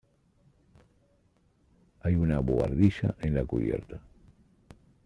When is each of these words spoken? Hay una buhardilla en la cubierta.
Hay 2.01 2.15
una 2.15 2.39
buhardilla 2.39 3.13
en 3.21 3.35
la 3.35 3.45
cubierta. 3.45 3.99